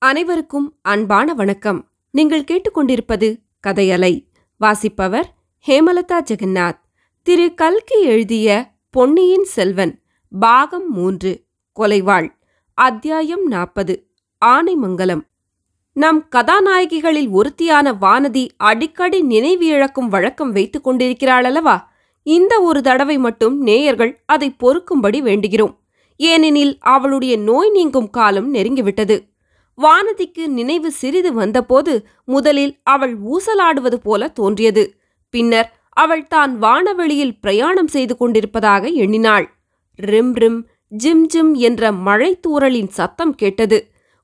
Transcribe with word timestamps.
அனைவருக்கும் 0.00 0.74
அன்பான 0.82 1.34
வணக்கம். 1.34 1.88
நீங்கள் 2.10 2.44
கேட்டுக்கொண்டிருப்பது 2.44 3.36
கதையலை. 3.66 4.26
வாசிப்பவர் 4.56 5.34
ஹேமலதா 5.66 6.20
ஜெகநாத். 6.30 6.78
திரு 7.22 7.54
கல்கி 7.54 8.02
எழுதிய 8.02 8.70
பொன்னியின் 8.90 9.44
செல்வன் 9.44 10.02
பாகம் 10.40 10.90
மூன்று 10.90 11.44
கொலைவாள் 11.80 12.28
அத்தியாயம் 12.74 13.46
நாற்பது 13.46 14.06
ஆனைமங்கலம். 14.44 15.20
நம் 15.92 16.28
கதாநாயகிகளில் 16.36 17.28
ஒருத்தியான 17.28 17.96
வானதி 18.00 18.48
அடிக்கடி 18.56 19.22
நினைவு 19.22 19.66
இழக்கும் 19.66 20.08
வழக்கம் 20.08 20.52
வைத்துக் 20.52 20.88
கொண்டிருக்கிறாளல்லவா? 20.88 21.82
இந்த 22.22 22.60
ஒரு 22.60 22.82
தடவை 22.82 23.18
மட்டும் 23.18 23.60
நேயர்கள் 23.60 24.22
அதை 24.26 24.54
பொறுக்கும்படி 24.62 25.22
வேண்டுகிறோம். 25.22 25.78
ஏனெனில் 26.16 26.76
அவளுடைய 26.80 27.36
நோய் 27.36 27.70
நீங்கும் 27.70 28.10
காலம் 28.10 28.54
நெருங்கிவிட்டது. 28.54 29.27
வானதிக்கு 29.78 30.46
நினைவு 30.46 30.90
சிறிது 30.90 31.32
வந்தபோது 31.32 32.06
முதலில் 32.24 32.78
அவள் 32.82 33.14
ஊசலாடுவது 33.22 33.94
போல 33.94 34.28
தோன்றியது. 34.28 34.94
பின்னர் 35.30 35.80
அவள் 35.88 36.26
தான் 36.26 36.58
வானவெளியில் 36.58 37.38
பிரயாணம் 37.40 37.86
செய்து 37.86 38.16
கொண்டிருப்பதாக 38.16 38.86
எண்ணினாள். 38.86 39.46
ரிம் 39.98 40.32
ரிம் 40.32 40.60
ஜிம் 40.88 41.26
ஜிம் 41.26 41.54
என்ற 41.54 41.92
மழைத்தூரலின் 41.92 42.88
சத்தம் 42.88 43.34
கேட்டது. 43.34 43.78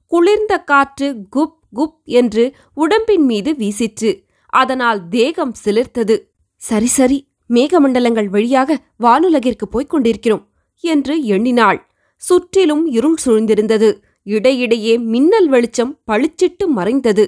குளிர்ந்த 0.06 0.58
காற்று 0.58 1.14
குப் 1.36 1.58
குப் 1.77 1.98
என்று 2.05 2.55
உடம்பின் 2.74 3.24
மீது 3.24 3.52
வீசிற்று. 3.52 4.10
அதனால் 4.46 5.08
தேகம் 5.08 5.55
சிலிர்த்தது. 5.64 6.16
சரி 6.56 6.86
சரி 6.86 7.18
மேகமண்டலங்கள் 7.50 8.27
வழியாக 8.27 8.77
வானுலகிற்கு 9.02 9.66
போய்க் 9.70 9.91
கொண்டிருக்கிறோம் 9.91 10.44
என்று 10.80 11.24
எண்ணினாள். 11.24 11.80
சுற்றிலும் 12.16 12.86
இருள் 12.86 13.18
சூழ்ந்திருந்தது. 13.24 13.88
இடையிடையே 14.27 14.95
மின்னல் 15.12 15.48
வெளிச்சம் 15.48 15.92
பளிச்சிட்டு 16.10 16.66
மறைந்தது. 16.69 17.24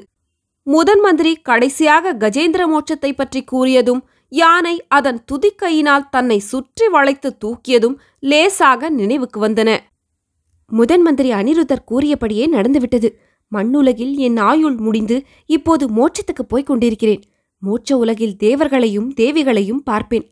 முதன் 0.67 1.01
மந்திரி 1.01 1.33
கடைசியாக 1.49 2.15
கஜேந்திர 2.15 2.63
மோட்சத்தை 2.67 3.11
பற்றி 3.13 3.41
கூறியதும் 3.53 4.01
யானை 4.33 4.75
அதன் 4.89 5.21
துதிக்கையினால் 5.33 6.09
தன்னை 6.11 6.39
சுற்றி 6.39 6.87
வளைத்து 6.89 7.31
தூக்கியதும் 7.45 7.97
லேசாக 8.19 8.91
நினைவுக்கு 8.91 9.41
வந்தன. 9.41 9.71
முதன் 10.71 11.03
மந்திரி 11.03 11.31
அனிருத்தர் 11.33 11.85
கூறியபடியே 11.85 12.47
நடந்துவிட்டது. 12.47 13.09
மண்ணுலகில் 13.53 14.15
என் 14.19 14.37
ஆயுள் 14.37 14.77
முடிந்து 14.77 15.17
இப்போது 15.47 15.85
மோட்சத்துக்கு 15.89 16.45
போய்க் 16.49 16.69
கொண்டிருக்கிறேன். 16.71 17.23
மோட்ச 17.63 17.91
உலகில் 17.97 18.37
தேவர்களையும் 18.37 19.09
தேவிகளையும் 19.15 19.83
பார்ப்பேன். 19.83 20.27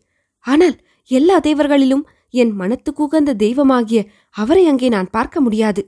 ஆனால் 0.46 0.76
எல்லா 1.10 1.36
தேவர்களிலும் 1.38 2.04
என் 2.34 2.52
மனத்துக்குகந்த 2.60 3.30
தெய்வமாகிய 3.34 4.00
அவரை 4.36 4.64
அங்கே 4.66 4.88
நான் 4.88 5.10
பார்க்க 5.10 5.40
முடியாது. 5.40 5.82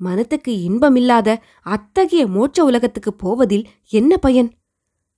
மனத்துக்கு 0.00 0.62
இன்பமில்லாத 0.62 1.42
அத்தகைய 1.62 2.26
மோட்ச 2.26 2.60
உலகத்துக்கு 2.60 3.14
போவதில் 3.14 3.68
என்ன 3.88 4.16
பயன்? 4.16 4.52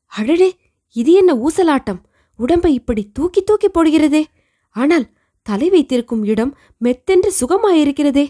அழடே 0.06 0.56
இது 0.92 1.12
என்ன 1.12 1.34
ஊசலாட்டம்? 1.34 2.00
உடம்பை 2.36 2.74
இப்படி 2.74 3.10
தூக்கி 3.12 3.42
தூக்கி 3.42 3.68
போடுகிறதே. 3.68 4.24
ஆனால் 4.70 5.08
தலை 5.42 5.70
வைத்திருக்கும் 5.70 6.24
இடம் 6.24 6.56
மெத்தென்று 6.84 7.32
சுகமாயிருக்கிறதே. 7.40 8.28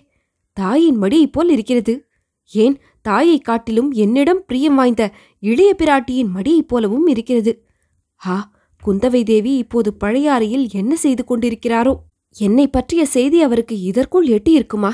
தாயின் 0.53 1.03
மடியைப் 1.03 1.33
போல் 1.33 1.49
இருக்கிறது. 1.49 2.07
ஏன் 2.53 2.79
தாயைக் 3.03 3.45
காட்டிலும் 3.45 3.93
என்னிடம் 3.93 4.45
பிரியம் 4.47 4.75
வாய்ந்த 4.75 5.13
இளைய 5.39 5.77
பிராட்டியின் 5.79 6.29
மடியைப் 6.35 6.69
போலவும் 6.69 7.07
இருக்கிறது. 7.07 7.67
ஆ 8.27 8.53
குந்தவை 8.87 9.23
தேவி 9.23 9.57
இப்போது 9.57 9.97
பழையாறையில் 10.05 10.71
என்ன 10.71 10.97
செய்து 10.97 11.25
கொண்டிருக்கிறாரோ? 11.25 11.97
என்னை 12.37 12.69
பற்றிய 12.69 13.07
செய்தி 13.07 13.43
அவருக்கு 13.43 13.81
இதற்குள் 13.81 14.27
எட்டியிருக்குமா? 14.27 14.93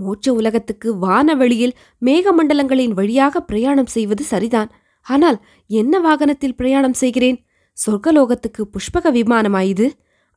மோட்ச 0.00 0.28
உலகத்துக்கு 0.28 0.88
வானவெளியில் 0.98 1.76
மேகமண்டலங்களின் 2.04 2.94
வழியாக 2.98 3.40
பிரயாணம் 3.40 3.86
செய்வது 3.86 4.24
சரிதான். 4.24 4.70
ஆனால் 5.06 5.38
என்ன 5.70 6.00
வாகனத்தில் 6.00 6.54
பிரயாணம் 6.54 6.98
செய்கிறேன்? 7.02 7.38
சொர்க்கலோகத்துக்கு 7.78 8.62
புஷ்பக 8.72 9.10
விமானமாயுது 9.10 9.86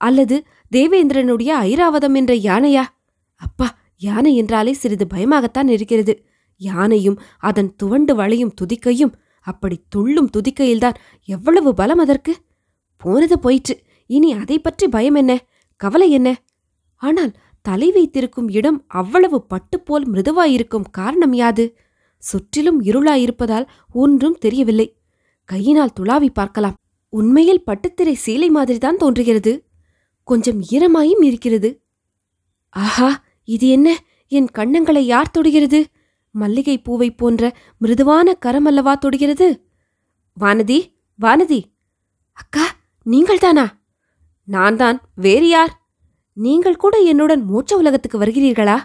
அல்லது 0.01 0.35
தேவேந்திரனுடைய 0.75 1.51
ஐராவதம் 1.69 2.15
என்ற 2.15 2.33
யானையா? 2.47 2.83
அப்பா 3.41 3.67
யானை 3.97 4.35
என்றாலே 4.35 4.73
சிறிது 4.73 5.05
பயமாகத்தான் 5.13 5.67
இருக்கிறது. 5.67 6.13
யானையும் 6.61 7.17
அதன் 7.39 7.75
துவண்டு 7.75 8.13
வளையும் 8.15 8.53
துதிக்கையும் 8.61 9.13
அப்படி 9.47 9.77
துள்ளும் 9.89 10.29
துதிக்கையில்தான் 10.37 10.97
எவ்வளவு 11.29 11.73
பலம் 11.73 11.97
அதற்கு? 11.97 12.33
போனது 13.01 13.39
போயிற்று. 13.39 13.75
இனி 14.09 14.29
அதை 14.33 14.57
பற்றி 14.59 14.87
பயம் 14.87 15.15
என்ன? 15.15 15.31
கவலை 15.81 16.07
என்ன? 16.11 16.29
ஆனால் 17.01 17.31
தலை 17.69 17.91
வைத்திருக்கும் 17.91 18.49
இடம் 18.49 18.83
அவ்வளவு 18.87 19.45
பட்டுப்போல் 19.49 20.05
மிருதுவாயிருக்கும் 20.13 20.89
காரணம் 20.91 21.33
யாது? 21.33 21.77
சுற்றிலும் 22.17 22.81
இருளாயிருப்பதால் 22.83 23.67
ஒன்றும் 23.93 24.37
தெரியவில்லை. 24.37 24.97
கையினால் 25.45 25.95
துளாவி 25.99 26.29
பார்க்கலாம். 26.33 26.77
உண்மையில் 27.09 27.63
பட்டுத்திரை 27.71 28.15
சீலை 28.25 28.49
மாதிரிதான் 28.49 28.97
தோன்றுகிறது. 28.97 29.67
கொஞ்சம் 30.23 30.61
ஈரமாயும் 30.71 31.23
இருக்கிறது. 31.23 31.69
ஆஹா 32.69 33.23
இது 33.43 33.67
என்ன? 33.69 33.87
என் 34.27 34.49
கண்ணங்களை 34.57 34.99
யார் 34.99 35.31
தொடுகிறது? 35.31 35.79
மல்லிகை 36.31 36.77
பூவைப் 36.77 37.17
போன்ற 37.17 37.43
மிருதுவான 37.77 38.35
கரமல்லவா 38.45 38.93
தொடுகிறது? 38.93 39.47
வானதி 40.37 40.79
வானதி! 41.19 41.59
அக்கா 42.31 42.65
நீங்கள்தானா? 43.05 43.65
நான் 44.43 44.75
தான் 44.75 45.01
வேறு 45.15 45.47
யார்? 45.49 45.78
நீங்கள் 46.43 46.75
கூட 46.75 46.97
என்னுடன் 46.97 47.41
மோட்ச 47.49 47.71
உலகத்துக்கு 47.73 48.17
வருகிறீர்களா? 48.19 48.75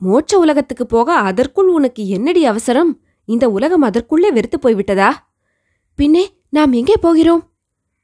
மோட்ச 0.00 0.34
உலகத்துக்கு 0.34 0.86
போக 0.86 1.14
அதற்குள் 1.28 1.68
உனக்கு 1.68 2.02
என்னடி 2.06 2.44
அவசரம்? 2.44 2.90
இந்த 3.28 3.50
உலகம் 3.50 3.82
அதற்குள்ளே 3.82 4.30
வெறுத்து 4.30 4.58
போய்விட்டதா? 4.58 5.10
பின்னே 5.98 6.24
நாம் 6.48 6.72
எங்கே 6.72 6.96
போகிறோம்? 7.00 7.42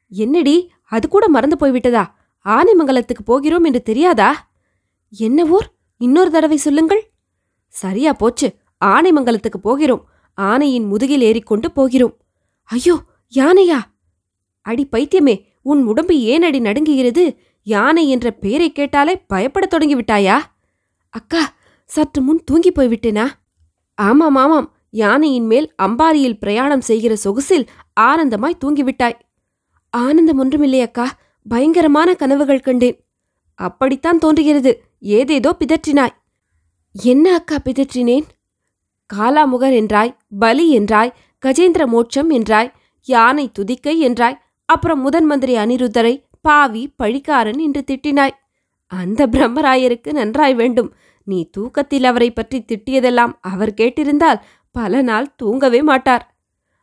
என்னடி 0.09 0.71
அது 0.85 1.09
கூட 1.09 1.29
மறந்து 1.29 1.57
போய்விட்டதா? 1.57 2.05
ஆனைமங்கலத்துக்கு 2.47 3.25
போகிறோம் 3.25 3.65
என்று 3.65 3.83
தெரியாதா? 3.83 4.31
என்ன 5.11 5.45
ஊர்? 5.45 5.69
இன்னொரு 5.97 6.31
தடவை 6.31 6.57
சொல்லுங்கள். 6.57 7.03
சரியா 7.75 8.13
போச்சு. 8.13 8.49
ஆனைமங்கலத்துக்கு 8.85 9.61
போகிறோம். 9.63 10.03
ஆனையின் 10.39 10.87
முதுகில் 10.87 11.21
ஏறிக்கொண்டு 11.21 11.71
போகிறோம். 11.71 12.17
ஐயோ 12.65 12.97
யானையா? 13.35 13.79
அடி 14.67 14.89
பைத்தியமே 14.93 15.35
உன் 15.63 15.83
உடம்பு 15.87 16.15
ஏன் 16.33 16.43
அடி 16.43 16.61
நடுங்குகிறது? 16.61 17.25
யானை 17.63 18.09
என்ற 18.09 18.31
பெயரைக் 18.31 18.75
கேட்டாலே 18.75 19.25
பயப்படத் 19.35 19.75
தொடங்கிவிட்டாயா? 19.75 20.41
அக்கா 21.11 21.53
சற்று 21.85 22.23
முன் 22.23 22.45
தூங்கிப் 22.45 22.81
போய்விட்டேனா? 22.81 23.31
ஆமாம் 23.95 24.35
ஆமாம். 24.35 24.75
யானையின் 24.91 25.47
மேல் 25.47 25.75
அம்பாரியில் 25.83 26.39
பிரயாணம் 26.39 26.81
செய்கிற 26.81 27.17
சொகுசில் 27.25 27.67
ஆனந்தமாய் 28.01 28.59
தூங்கிவிட்டாய். 28.65 29.19
ஆனந்தம் 29.91 30.39
ஒன்றுமில்லை 30.39 30.81
அக்கா. 30.81 31.19
பயங்கரமான 31.49 32.15
கனவுகள் 32.15 32.61
கண்டேன். 32.61 33.05
அப்படித்தான் 33.55 34.19
தோன்றுகிறது. 34.19 34.85
ஏதேதோ 35.01 35.57
பிதற்றினாய். 35.59 36.09
என்ன 37.03 37.35
அக்கா 37.35 37.57
பிதற்றினேன்? 37.57 38.25
காலாமுகர் 39.15 39.75
என்றாய் 39.75 40.17
பலி 40.39 40.79
என்றாய் 40.79 41.13
கஜேந்திர 41.47 41.87
மோட்சம் 41.87 42.31
என்றாய் 42.31 42.73
யானை 43.03 43.51
துதிக்கை 43.59 44.09
என்றாய் 44.09 44.39
அப்புறம் 44.65 45.01
முதன் 45.01 45.25
மந்திரி 45.25 45.55
அனிருத்தரை 45.55 46.29
பாவி 46.41 46.95
பழிக்காரன் 47.03 47.59
என்று 47.59 47.85
திட்டினாய். 47.91 48.37
அந்த 48.87 49.27
பிரம்மராயருக்கு 49.27 50.13
நன்றாய் 50.13 50.55
வேண்டும். 50.55 50.95
நீ 51.25 51.49
தூக்கத்தில் 51.51 52.05
அவரை 52.05 52.33
பற்றி 52.33 52.65
திட்டியதெல்லாம் 52.65 53.33
அவர் 53.41 53.75
கேட்டிருந்தால் 53.75 54.41
பல 54.71 55.03
நாள் 55.03 55.35
தூங்கவே 55.35 55.83
மாட்டார். 55.83 56.25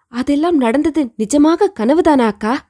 அதெல்லாம் 0.07 0.57
நடந்தது 0.57 1.01
நிஜமாக 1.17 1.71
கனவுதானா 1.79 2.25
அக்கா? 2.25 2.69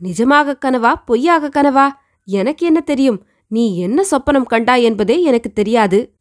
நிஜமாக 0.00 0.54
கனவா 0.64 0.92
பொய்யாக 1.04 1.48
கனவா? 1.48 1.86
எனக்கு 2.24 2.66
என்ன 2.66 2.80
தெரியும்? 2.80 3.26
நீ 3.46 3.76
என்ன 3.76 4.04
சொப்பனம் 4.10 4.50
கண்டாய் 4.50 4.82
என்பதே 4.82 5.22
எனக்கு 5.22 5.52
தெரியாது. 5.52 6.16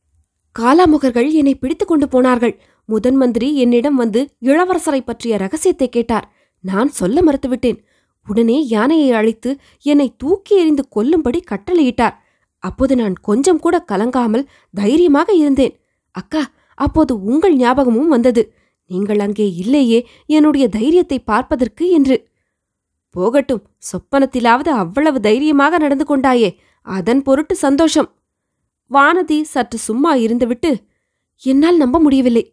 காலாமுகர்கள் 0.60 1.32
என்னை 1.32 1.56
பிடித்துக் 1.56 1.88
கொண்டு 1.88 2.08
போனார்கள். 2.08 2.60
முதன் 2.86 3.16
மந்திரி 3.16 3.56
என்னிடம் 3.58 3.96
வந்து 3.96 4.30
இளவரசரை 4.42 5.00
பற்றிய 5.00 5.38
ரகசியத்தை 5.38 5.90
கேட்டார். 5.90 6.34
நான் 6.60 6.90
சொல்ல 6.90 7.22
மறுத்துவிட்டேன். 7.22 7.80
உடனே 8.28 8.58
யானையை 8.68 9.10
அழைத்து 9.12 9.52
என்னை 9.86 10.08
தூக்கி 10.18 10.54
எறிந்து 10.56 10.84
கொல்லும்படி 10.90 11.40
கட்டளையிட்டார். 11.52 12.16
அப்போது 12.64 12.94
நான் 12.96 13.16
கொஞ்சம் 13.22 13.60
கூட 13.60 13.76
கலங்காமல் 13.92 14.50
தைரியமாக 14.74 15.30
இருந்தேன். 15.34 15.76
அக்கா 16.16 16.42
அப்போது 16.78 17.14
உங்கள் 17.24 17.56
ஞாபகமும் 17.56 18.08
வந்தது. 18.08 18.44
நீங்கள் 18.90 19.20
அங்கே 19.20 19.46
இல்லையே 19.56 20.00
என்னுடைய 20.30 20.66
தைரியத்தை 20.68 21.18
பார்ப்பதற்கு 21.24 21.86
என்று. 21.90 22.18
போகட்டும் 23.16 23.64
சொப்பனத்திலாவது 23.92 24.72
அவ்வளவு 24.74 25.20
தைரியமாக 25.20 25.78
நடந்து 25.78 26.06
கொண்டாயே 26.06 26.50
அதன் 26.88 27.22
பொருட்டு 27.22 27.56
சந்தோஷம். 27.56 28.10
வானதி 28.92 29.38
சற்று 29.44 29.78
சும்மா 29.80 30.12
இருந்துவிட்டு 30.16 30.72
என்னால் 31.44 31.78
நம்ப 31.78 32.00
முடியவில்லை 32.00 32.44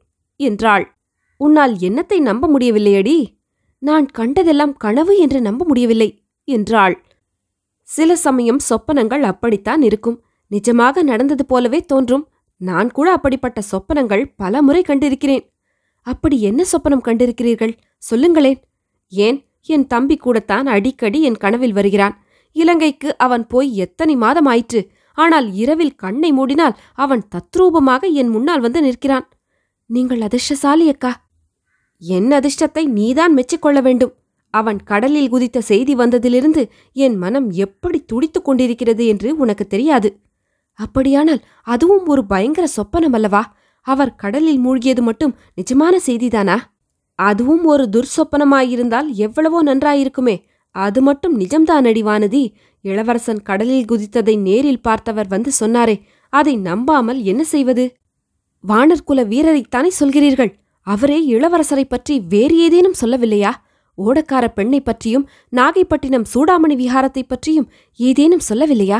என்றாள். 0.40 0.84
உன்னால் 1.40 1.74
என்னத்தை 1.78 2.18
நம்ப 2.20 2.44
முடியவில்லையடி? 2.48 3.16
நான் 3.78 4.06
கண்டதெல்லாம் 4.06 4.76
கனவு 4.76 5.18
என்று 5.18 5.40
நம்ப 5.40 5.64
முடியவில்லை 5.64 6.22
என்றாள். 6.44 7.02
சில 7.82 8.16
சமயம் 8.16 8.60
சொப்பனங்கள் 8.68 9.22
அப்படித்தான் 9.22 9.82
இருக்கும். 9.82 10.22
நிஜமாக 10.50 11.02
நடந்தது 11.02 11.46
போலவே 11.46 11.80
தோன்றும். 11.80 12.28
நான் 12.56 12.90
கூட 12.90 13.12
அப்படிப்பட்ட 13.12 13.62
சொப்பனங்கள் 13.72 14.32
பல 14.36 14.62
முறை 14.62 14.82
கண்டிருக்கிறேன். 14.82 15.44
அப்படி 16.02 16.40
என்ன 16.40 16.64
சொப்பனம் 16.72 17.04
கண்டிருக்கிறீர்கள்? 17.04 17.74
சொல்லுங்களேன். 17.98 18.60
ஏன்? 19.08 19.44
என் 19.62 19.86
தம்பி 19.86 20.16
கூடத்தான் 20.16 20.66
அடிக்கடி 20.66 21.22
என் 21.22 21.36
கனவில் 21.36 21.72
வருகிறான். 21.72 22.22
இலங்கைக்கு 22.52 23.16
அவன் 23.16 23.46
போய் 23.46 23.76
எத்தனை 23.76 24.16
மாதம் 24.16 24.44
ஆயிற்று 24.44 24.90
ஆனால் 25.12 25.52
இரவில் 25.52 25.94
கண்ணை 25.94 26.32
மூடினால் 26.32 26.76
அவன் 26.94 27.22
தத்ரூபமாக 27.34 28.12
என் 28.12 28.28
முன்னால் 28.28 28.60
வந்து 28.60 28.80
நிற்கிறான். 28.80 29.28
நீங்கள் 29.86 30.20
அதிர்ஷ்டசாலி 30.20 30.88
அக்கா. 30.88 31.27
என் 32.02 32.30
அதிர்ஷ்டத்தை 32.30 32.84
நீதான் 32.84 33.32
மெச்சிக்கொள்ள 33.34 33.78
வேண்டும். 33.82 34.12
அவன் 34.54 34.78
கடலில் 34.82 35.28
குதித்த 35.28 35.58
செய்தி 35.60 35.94
வந்ததிலிருந்து 35.94 36.62
என் 36.92 37.16
மனம் 37.16 37.50
எப்படி 37.50 37.98
துடித்துக் 38.00 38.44
கொண்டிருக்கிறது 38.44 39.06
என்று 39.06 39.36
உனக்கு 39.36 39.66
தெரியாது. 39.66 40.10
அப்படியானால் 40.78 41.40
அதுவும் 41.62 42.06
ஒரு 42.06 42.22
பயங்கர 42.24 42.66
சொப்பனம் 42.76 43.12
அல்லவா? 43.12 43.42
அவர் 43.86 44.14
கடலில் 44.14 44.60
மூழ்கியது 44.66 45.00
மட்டும் 45.00 45.34
நிஜமான 45.54 45.94
செய்திதானா? 46.06 46.56
அதுவும் 47.14 47.64
ஒரு 47.64 47.84
துர்சொப்பனமாயிருந்தால் 47.92 49.08
எவ்வளவோ 49.26 49.62
நன்றாயிருக்குமே. 49.62 50.36
அது 50.70 51.02
மட்டும் 51.02 51.34
நிஜம்தான் 51.40 51.86
அடிவானதி 51.90 52.42
இளவரசன் 52.84 53.42
கடலில் 53.42 53.84
குதித்ததை 53.84 54.34
நேரில் 54.38 54.82
பார்த்தவர் 54.82 55.28
வந்து 55.28 55.50
சொன்னாரே 55.60 55.96
அதை 56.32 56.56
நம்பாமல் 56.56 57.20
என்ன 57.22 57.42
செய்வது? 57.44 57.84
வானர்குல 58.64 59.20
வீரரைத்தானே 59.32 59.90
சொல்கிறீர்கள்? 60.00 60.52
அவரே 60.88 61.30
இளவரசரைப் 61.30 61.88
பற்றி 61.88 62.20
வேறு 62.28 62.58
ஏதேனும் 62.58 62.94
சொல்லவில்லையா? 63.00 63.52
ஓடக்கார 63.98 64.46
பெண்ணைப் 64.46 64.84
பற்றியும் 64.84 65.28
நாகைப்பட்டினம் 65.56 66.24
சூடாமணி 66.34 66.74
விஹாரத்தைப் 66.74 67.28
பற்றியும் 67.28 67.70
ஏதேனும் 67.96 68.40
சொல்லவில்லையா? 68.48 68.98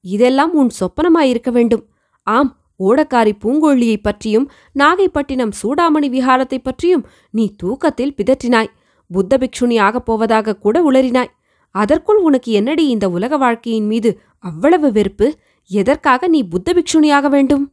இதெல்லாம் 0.00 0.54
உன் 0.54 0.70
சொப்பனமாயிருக்க 0.80 1.50
வேண்டும். 1.50 1.86
ஆம் 2.22 2.56
ஓடக்காரி 2.78 3.32
பூங்கொழியைப் 3.44 4.02
பற்றியும் 4.02 4.50
நாகைப்பட்டினம் 4.78 5.52
சூடாமணி 5.62 6.08
விஹாரத்தைப் 6.08 6.64
பற்றியும் 6.64 7.06
நீ 7.30 7.54
தூக்கத்தில் 7.56 8.14
பிதற்றினாய். 8.16 8.72
புத்த 9.10 9.38
பிக்ஷுனி 9.38 9.80
ஆகப் 9.80 10.06
போவதாக 10.06 10.56
கூட 10.56 10.90
உளறினாய். 10.90 11.30
அதற்குள் 11.70 12.16
உனக்கு 12.16 12.52
என்னடி 12.52 12.88
இந்த 12.88 13.10
உலக 13.10 13.36
வாழ்க்கையின் 13.36 13.86
மீது 13.86 14.20
அவ்வளவு 14.38 14.92
வெறுப்பு? 14.92 15.38
எதற்காக 15.66 16.28
நீ 16.28 16.42
புத்த 16.42 16.72
பிக்ஷுனியாக 16.72 17.28
வேண்டும்? 17.28 17.72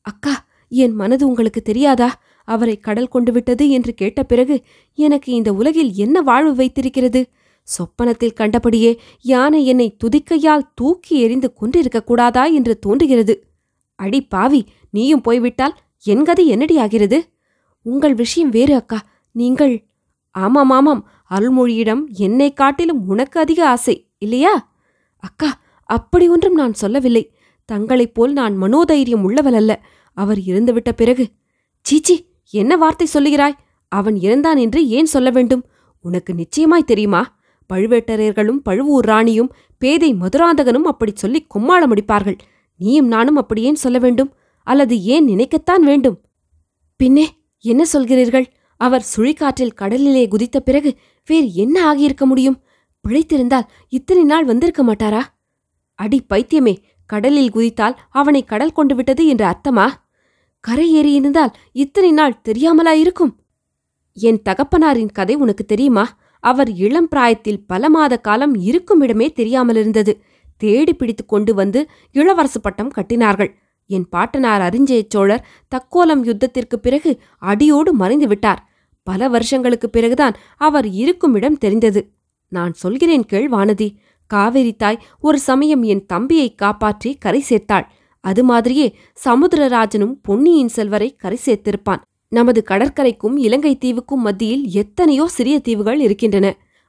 அக்கா 0.00 0.44
என் 0.68 0.94
மனது 0.94 1.26
உங்களுக்கு 1.28 1.62
தெரியாதா? 1.62 2.20
அவரை 2.46 2.76
கடல் 2.76 3.08
கொண்டு 3.08 3.32
விட்டது 3.32 3.64
என்று 3.70 3.92
கேட்ட 3.94 4.20
பிறகு 4.22 4.56
எனக்கு 4.98 5.30
இந்த 5.32 5.50
உலகில் 5.52 5.90
என்ன 5.94 6.22
வாழ்வு 6.22 6.54
வைத்திருக்கிறது? 6.54 7.20
சொப்பனத்தில் 7.68 8.38
கண்டபடியே 8.40 8.92
யானை 9.22 9.60
என்னை 9.66 9.88
துதிக்கையால் 10.04 10.68
தூக்கி 10.74 11.14
எறிந்து 11.20 11.48
கொண்டிருக்கக்கூடாதா 11.60 12.44
என்று 12.52 12.74
தோன்றுகிறது. 12.78 13.34
அடி 13.98 14.20
பாவி 14.24 14.60
நீயும் 14.90 15.20
போய்விட்டால் 15.20 15.74
என் 16.04 16.22
கதை 16.22 16.44
என்னடி 16.46 16.76
ஆகிறது? 16.78 17.18
உங்கள் 17.86 18.14
விஷயம் 18.14 18.50
வேறு 18.50 18.74
அக்கா 18.74 18.98
நீங்கள் 19.34 19.74
ஆமாம் 20.34 20.70
ஆமாம் 20.70 21.02
அருள்மொழியிடம் 21.30 22.02
என்னை 22.18 22.48
காட்டிலும் 22.52 23.00
உனக்கு 23.08 23.36
அதிக 23.40 23.60
ஆசை 23.68 23.94
இல்லையா? 24.18 24.54
அக்கா 25.24 25.50
அப்படி 25.90 26.26
ஒன்றும் 26.28 26.54
நான் 26.54 26.72
சொல்லவில்லை. 26.72 27.24
தங்களைப் 27.68 28.14
போல் 28.14 28.32
நான் 28.32 28.54
மனோதைரியம் 28.62 29.24
உள்ளவள் 29.24 29.54
அல்ல. 29.54 29.72
அவர் 30.16 30.40
இறந்துவிட்ட 30.50 30.90
பிறகு 30.92 31.24
சீச்சி 31.86 32.16
என்ன 32.50 32.76
வார்த்தை 32.76 33.06
சொல்லுகிறாய்? 33.14 33.56
அவன் 33.88 34.14
இறந்தான் 34.14 34.58
என்று 34.58 34.88
ஏன் 34.88 35.06
சொல்ல 35.06 35.30
வேண்டும்? 35.30 35.64
உனக்கு 36.00 36.34
நிச்சயமாய் 36.34 36.84
தெரியுமா? 36.84 37.38
பழுவேட்டரையர்களும் 37.74 38.60
பழுவூர் 38.62 39.04
ராணியும் 39.04 39.52
பேதை 39.78 40.14
மதுராந்தகனும் 40.14 40.86
அப்படி 40.86 41.12
சொல்லி 41.14 41.46
கொம்மாளம் 41.48 41.94
அடிப்பார்கள். 41.94 42.38
நீயும் 42.76 43.06
நானும் 43.06 43.36
அப்படி 43.36 43.62
ஏன் 43.62 43.74
சொல்ல 43.74 43.98
வேண்டும்? 43.98 44.32
அல்லது 44.62 45.02
ஏன் 45.02 45.28
நினைக்கத்தான் 45.28 45.82
வேண்டும்? 45.82 46.20
பின்னே 46.96 47.26
என்ன 47.60 47.84
சொல்கிறீர்கள்? 47.92 48.46
அவர் 48.76 49.06
சுழிக்காற்றில் 49.16 49.74
கடலிலே 49.74 50.28
குதித்த 50.28 50.60
பிறகு 50.60 50.96
வேறு 51.26 51.54
என்ன 51.54 51.94
ஆகியிருக்க 51.94 52.24
முடியும்? 52.24 52.60
பிழைத்திருந்தால் 53.08 53.68
இத்தனை 53.88 54.24
நாள் 54.24 54.44
வந்திருக்க 54.44 54.84
மாட்டாரா? 54.84 55.22
அடி 55.94 56.22
பைத்தியமே 56.34 56.76
கடலில் 57.06 57.50
குதித்தால் 57.50 57.98
அவனை 58.10 58.44
கடல் 58.44 58.72
கொண்டு 58.72 58.94
விட்டது 58.94 59.26
என்று 59.26 59.46
அர்த்தமா? 59.46 59.88
கரை 60.66 60.96
ஏறியிருந்தால் 60.96 61.52
இத்தனை 61.72 62.12
நாள் 62.12 62.40
தெரியாமலா 62.48 62.90
இருக்கும் 62.90 63.36
என் 64.14 64.42
தகப்பனாரின் 64.42 65.12
கதை 65.12 65.34
உனக்கு 65.34 65.64
தெரியுமா? 65.64 66.16
அவர் 66.40 66.72
இளம் 66.72 67.08
பிராயத்தில் 67.08 67.66
பல 67.66 67.90
மாத 67.90 68.16
காலம் 68.16 68.54
இருக்கும் 68.54 69.00
இடமே 69.00 69.32
தெரியாமலிருந்தது. 69.36 70.20
தேடி 70.56 70.94
பிடித்து 70.94 71.26
கொண்டு 71.26 71.54
வந்து 71.54 71.88
இளவரசு 72.14 72.58
பட்டம் 72.62 72.90
கட்டினார்கள். 72.90 73.54
என் 73.86 74.08
பாட்டனார் 74.08 74.60
அரிஞ்சய 74.60 75.04
சோழர் 75.08 75.46
தக்கோலம் 75.68 76.24
யுத்தத்திற்கு 76.24 76.76
பிறகு 76.76 77.20
அடியோடு 77.38 77.92
மறைந்து 77.92 78.28
விட்டார். 78.28 78.68
பல 79.02 79.28
வருஷங்களுக்குப் 79.28 79.92
பிறகுதான் 79.92 80.34
அவர் 80.56 80.88
இருக்கும் 80.88 81.34
இடம் 81.34 81.58
தெரிந்தது. 81.58 82.12
நான் 82.48 82.72
சொல்கிறேன் 82.72 83.24
கேள் 83.24 83.48
வானதி. 83.48 83.94
காவேரி 84.26 84.72
தாய் 84.72 85.02
ஒரு 85.20 85.38
சமயம் 85.38 85.82
என் 85.82 86.06
தம்பியை 86.06 86.54
காப்பாற்றி 86.54 87.16
கரை 87.16 87.44
சேர்த்தாள். 87.48 87.86
அது 88.26 88.42
மாதிரியே 88.44 88.86
சமுத்திரராஜனும் 89.24 90.14
பொன்னியின் 90.22 90.74
செல்வரை 90.76 91.08
கரை 91.16 91.38
சேர்த்திருப்பான். 91.46 92.02
நமது 92.32 92.60
கடற்கரைக்கும் 92.70 93.36
இலங்கை 93.36 93.72
தீவுக்கும் 93.84 94.24
மத்தியில் 94.26 94.64
எத்தனையோ 94.82 95.24
சிறிய 95.26 95.56
தீவுகள் 95.58 96.00
இருக்கின்றன. 96.00 96.46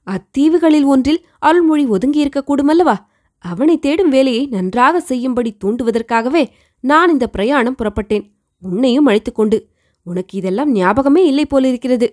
அத்தீவுகளில் 0.07 0.87
ஒன்றில் 0.93 1.21
அருள்மொழி 1.39 1.83
ஒதுங்கியிருக்கக்கூடுமல்லவா 1.85 2.95
அவனை 3.43 3.75
தேடும் 3.79 4.09
வேலையை 4.09 4.43
நன்றாக 4.47 4.99
செய்யும்படி 4.99 5.51
தூண்டுவதற்காகவே 5.63 6.43
நான் 6.83 7.11
இந்த 7.11 7.25
பிரயாணம் 7.27 7.77
புறப்பட்டேன். 7.81 8.25
உன்னையும் 8.61 9.05
அழைத்துக்கொண்டு 9.05 9.57
உனக்கு 10.07 10.33
இதெல்லாம் 10.37 10.71
ஞாபகமே 10.71 11.21
இல்லை 11.25 11.45
போலிருக்கிறது. 11.45 12.07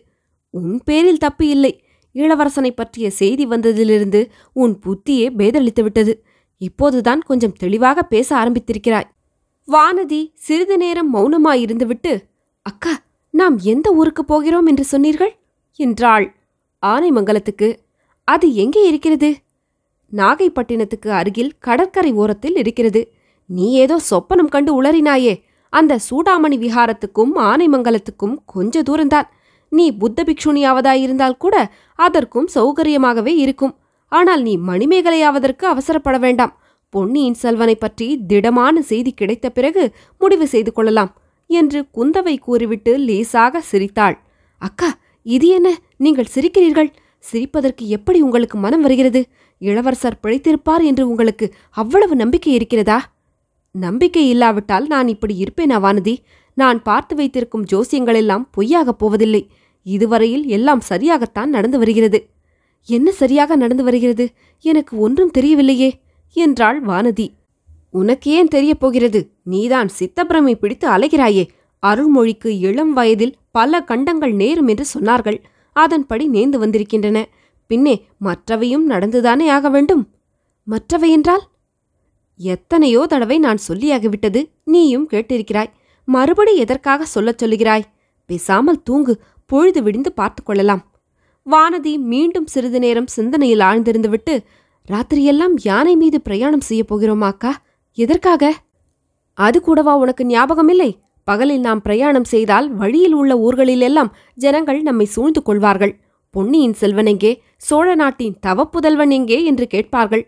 உன் 0.55 0.77
பேரில் 0.85 1.23
தப்பு 1.25 1.45
இல்லை. 1.49 1.73
இளவரசனை 2.15 2.71
பற்றிய 2.71 3.07
செய்தி 3.11 3.45
வந்ததிலிருந்து 3.47 4.21
உன் 4.53 4.75
புத்தியே 4.85 5.27
பேதளித்து 5.39 5.83
விட்டது 5.83 6.13
இப்போதுதான் 6.61 7.23
கொஞ்சம் 7.27 7.57
தெளிவாக 7.63 8.03
பேச 8.03 8.29
ஆரம்பித்திருக்கிறாய். 8.41 9.09
வானதி 9.69 10.33
சிறிது 10.35 10.77
நேரம் 10.77 11.11
மௌனமாயிருந்துவிட்டு 11.15 12.13
அக்கா 12.63 12.93
நாம் 13.31 13.59
எந்த 13.59 13.93
ஊருக்கு 13.93 14.25
போகிறோம் 14.25 14.67
என்று 14.67 14.85
சொன்னீர்கள்? 14.85 15.33
என்றாள் 15.81 16.27
ஆனைமங்கலத்துக்கு. 16.83 17.69
அது 18.29 18.47
எங்கே 18.55 18.83
இருக்கிறது? 18.87 19.31
நாகைப்பட்டினத்துக்கு 20.13 21.09
அருகில் 21.09 21.53
கடற்கரை 21.59 22.13
ஓரத்தில் 22.13 22.57
இருக்கிறது. 22.57 23.03
நீ 23.47 23.73
ஏதோ 23.73 23.97
சொப்பனம் 24.11 24.53
கண்டு 24.55 24.83
உளறினாயே. 24.83 25.35
அந்த 25.69 25.99
சூடாமணி 26.11 26.59
விஹாரத்துக்கும் 26.65 27.33
ஆனைமங்கலத்துக்கும் 27.51 28.37
கொஞ்ச 28.45 28.83
தூரம்தான். 28.83 29.29
நீ 29.69 29.87
புத்த 29.93 30.25
பிக்ஷுனியாவதாயிருந்தால் 30.25 31.37
கூட 31.37 31.57
அதற்கும் 31.95 32.49
சௌகரியமாகவே 32.55 33.35
இருக்கும். 33.37 33.75
ஆனால் 34.09 34.43
நீ 34.43 34.59
மணிமேகலையாவதற்கு 34.59 35.65
அவசரப்பட 35.65 36.19
வேண்டாம். 36.19 36.55
பொன்னியின் 36.95 37.39
செல்வனை 37.43 37.75
பற்றி 37.75 38.07
திடமான 38.27 38.83
செய்தி 38.83 39.13
கிடைத்த 39.13 39.47
பிறகு 39.51 39.85
முடிவு 40.19 40.47
செய்து 40.47 40.73
கொள்ளலாம் 40.73 41.11
என்று 41.51 41.81
குந்தவை 41.95 42.35
கூறிவிட்டு 42.39 42.93
லேசாக 42.99 43.61
சிரித்தாள். 43.61 44.17
அக்கா 44.63 44.91
இது 45.27 45.49
என்ன? 45.49 45.69
நீங்கள் 45.97 46.33
சிரிக்கிறீர்கள்? 46.35 46.91
சிரிப்பதற்கு 47.25 47.85
எப்படி 47.97 48.19
உங்களுக்கு 48.21 48.57
மனம் 48.59 48.81
வருகிறது? 48.81 49.21
இளவரசர் 49.61 50.21
பிழைத்திருப்பார் 50.23 50.85
என்று 50.85 51.05
உங்களுக்கு 51.09 51.47
அவ்வளவு 51.71 52.15
நம்பிக்கை 52.17 52.53
இருக்கிறதா? 52.53 52.99
நம்பிக்கை 53.75 54.25
இல்லாவிட்டால் 54.29 54.87
நான் 54.87 55.09
இப்படி 55.09 55.35
இருப்பேனா 55.45 55.79
வானதி? 55.87 56.15
நான் 56.59 56.81
பார்த்து 56.83 57.15
வைத்திருக்கும் 57.17 57.69
ஜோசியங்களெல்லாம் 57.73 58.45
பொய்யாகப் 58.57 59.01
போவதில்லை. 59.03 59.43
இதுவரையில் 59.87 60.45
எல்லாம் 60.57 60.83
சரியாகத்தான் 60.91 61.51
நடந்து 61.57 61.79
வருகிறது. 61.79 62.21
என்ன 62.89 63.09
சரியாக 63.13 63.57
நடந்து 63.57 63.85
வருகிறது? 63.85 64.25
எனக்கு 64.65 64.95
ஒன்றும் 64.99 65.35
தெரியவில்லையே. 65.39 65.91
என்றாள் 66.35 66.83
வானதி. 66.83 67.27
உனக்கு 67.91 68.31
ஏன் 68.31 68.49
தெரியப் 68.49 68.81
போகிறது 68.81 69.31
நீதான் 69.43 69.89
சித்தப்பிரமை 69.99 70.55
பிடித்து 70.55 70.89
அலைகிறாயே 70.89 71.49
அருள்மொழிக்கு 71.83 72.59
இளம் 72.59 72.93
வயதில் 72.93 73.35
பல 73.51 73.83
கண்டங்கள் 73.83 74.33
நேரும் 74.33 74.67
என்று 74.67 74.85
சொன்னார்கள். 74.95 75.39
அதன்படி 75.73 76.29
நேர்ந்து 76.29 76.59
வந்திருக்கின்றன. 76.59 77.29
பின்னே 77.67 78.07
மற்றவையும் 78.19 78.91
நடந்துதானே 78.91 79.47
ஆக 79.49 79.69
வேண்டும்? 79.69 80.09
மற்றவை 80.65 81.11
என்றால்? 81.11 81.49
எத்தனையோ 82.37 83.07
தடவை 83.07 83.39
நான் 83.39 83.59
சொல்லியாகிவிட்டது 83.69 84.51
நீயும் 84.65 85.09
கேட்டிருக்கிறாய். 85.09 85.73
மறுபடி 86.05 86.57
எதற்காக 86.57 87.05
சொல்லச் 87.05 87.45
சொல்லுகிறாய்? 87.45 87.85
பேசாமல் 88.27 88.83
தூங்கு 88.83 89.21
பொழுது 89.47 89.83
விடிந்து 89.83 90.13
பார்த்து 90.13 90.43
கொள்ளலாம். 90.43 90.93
வானதி 91.51 91.99
மீண்டும் 91.99 92.47
சிறிது 92.47 92.79
நேரம் 92.79 93.07
சிந்தனையில் 93.07 93.59
ஆழ்ந்திருந்துவிட்டு 93.59 94.35
ராத்திரியெல்லாம் 94.89 95.55
யானை 95.63 95.97
மீது 95.97 96.21
பிரயாணம் 96.21 96.61
செய்யப் 96.61 96.89
போகிறோமாக்கா 96.91 97.51
எதற்காக? 97.99 98.53
அது 99.39 99.61
கூடவா 99.61 99.97
உனக்கு 99.97 100.25
ஞாபகமில்லை? 100.25 100.91
பகலில் 101.25 101.61
நாம் 101.61 101.83
பிரயாணம் 101.83 102.25
செய்தால் 102.25 102.67
வழியில் 102.73 103.13
உள்ள 103.13 103.33
ஊர்களிலெல்லாம் 103.37 104.11
ஜனங்கள் 104.35 104.83
நம்மை 104.83 105.05
சூழ்ந்து 105.05 105.43
கொள்வார்கள். 105.43 105.95
பொன்னியின் 106.31 106.73
செல்வன் 106.73 107.07
எங்கே? 107.07 107.43
சோழ 107.57 107.95
நாட்டின் 107.95 108.35
தவப்புதல்வன் 108.47 109.11
எங்கே 109.11 109.45
என்று 109.45 109.67
கேட்பார்கள். 109.67 110.25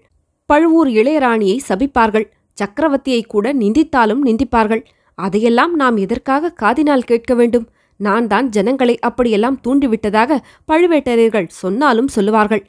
பழுவூர் 0.46 0.88
இளையராணியை 0.88 1.58
சபிப்பார்கள். 1.68 2.26
சக்கரவர்த்தியை 2.58 3.22
கூட 3.26 3.52
நிந்தித்தாலும் 3.52 4.22
நிந்திப்பார்கள். 4.25 4.82
அதையெல்லாம் 5.14 5.75
நாம் 5.75 5.96
எதற்காக 5.96 6.54
காதினால் 6.62 6.98
கேட்க 6.98 7.34
வேண்டும்? 7.34 7.68
நான் 7.96 8.26
தான் 8.26 8.48
ஜனங்களை 8.48 8.98
அப்படியெல்லாம் 8.98 9.60
தூண்டிவிட்டதாக 9.64 10.40
பழுவேட்டரையர்கள் 10.68 11.48
சொன்னாலும் 11.48 12.08
சொல்லுவார்கள். 12.08 12.64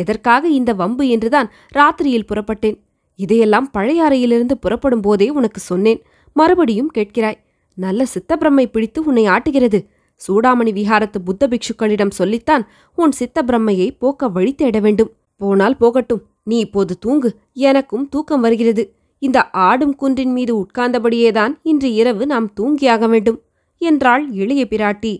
எதற்காக 0.00 0.44
இந்த 0.58 0.70
வம்பு 0.80 1.04
என்றுதான் 1.14 1.48
ராத்திரியில் 1.76 2.28
புறப்பட்டேன். 2.30 2.76
இதையெல்லாம் 3.18 3.68
பழையாறையிலிருந்து 3.76 4.54
புறப்படும் 4.60 5.04
போதே 5.06 5.28
உனக்கு 5.38 5.60
சொன்னேன். 5.70 6.00
மறுபடியும் 6.36 6.92
கேட்கிறாய் 6.98 7.40
நல்ல 7.78 8.06
சித்தப்பிரமை 8.14 8.64
பிடித்து 8.66 9.00
உன்னை 9.04 9.24
ஆட்டுகிறது. 9.26 9.78
சூடாமணி 10.20 10.72
விஹாரத்து 10.78 11.18
புத்த 11.24 11.48
பிக்ஷுக்களிடம் 11.52 12.16
சொல்லித்தான் 12.18 12.64
உன் 12.98 13.14
சித்தப்பிரமையை 13.20 13.88
போக்க 13.98 14.28
வழி 14.28 14.52
தேட 14.54 14.76
வேண்டும். 14.80 15.10
போனால் 15.40 15.76
போகட்டும் 15.76 16.22
நீ 16.50 16.56
இப்போது 16.58 16.92
தூங்கு 16.98 17.30
எனக்கும் 17.68 18.06
தூக்கம் 18.08 18.44
வருகிறது. 18.46 18.84
இந்த 19.22 19.38
ஆடும் 19.66 19.94
குன்றின் 19.94 20.32
மீது 20.32 20.52
உட்கார்ந்தபடியேதான் 20.56 21.52
இன்று 21.62 21.88
இரவு 21.92 22.24
நாம் 22.26 22.48
தூங்கியாக 22.60 23.08
வேண்டும் 23.08 23.38
என்றாள் 23.82 24.24
இளைய 24.42 24.62
பிராட்டி. 24.70 25.12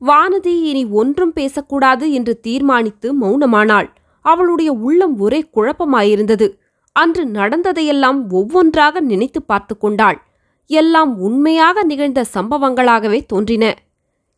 வானதி 0.00 0.54
இனி 0.70 0.82
ஒன்றும் 1.00 1.32
பேசக்கூடாது 1.32 2.06
என்று 2.12 2.34
தீர்மானித்து 2.40 3.08
மௌனமானாள். 3.22 3.88
அவளுடைய 4.30 4.70
உள்ளம் 4.86 5.14
ஒரே 5.24 5.40
குழப்பமாயிருந்தது. 5.56 6.46
அன்று 6.96 7.24
நடந்ததையெல்லாம் 7.38 8.20
ஒவ்வொன்றாக 8.30 9.00
நினைத்து 9.10 9.40
பார்த்து 9.42 9.74
கொண்டாள். 9.78 10.18
எல்லாம் 10.70 11.12
உண்மையாக 11.26 11.82
நிகழ்ந்த 11.82 12.20
சம்பவங்களாகவே 12.34 13.20
தோன்றின. 13.26 13.64